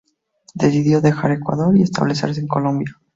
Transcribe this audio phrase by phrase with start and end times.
[0.55, 2.99] Decidió dejar Ecuador y establecerse en Colombia.